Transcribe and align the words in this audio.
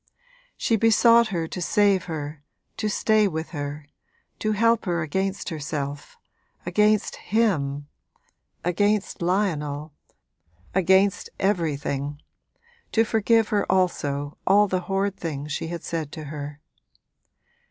She 0.57 0.77
besought 0.77 1.27
her 1.27 1.47
to 1.49 1.61
save 1.61 2.05
her, 2.05 2.41
to 2.77 2.89
stay 2.89 3.27
with 3.27 3.49
her, 3.51 3.85
to 4.39 4.53
help 4.53 4.85
her 4.85 5.03
against 5.03 5.49
herself, 5.49 6.17
against 6.65 7.17
him, 7.17 7.87
against 8.63 9.21
Lionel, 9.21 9.93
against 10.73 11.29
everything 11.39 12.19
to 12.91 13.03
forgive 13.03 13.49
her 13.49 13.71
also 13.71 14.39
all 14.47 14.67
the 14.67 14.79
horrid 14.89 15.17
things 15.17 15.51
she 15.51 15.67
had 15.67 15.83
said 15.83 16.11
to 16.13 16.23
her. 16.23 16.59